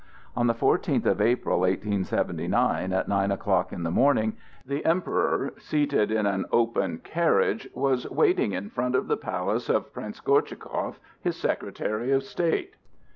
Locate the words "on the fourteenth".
0.35-1.05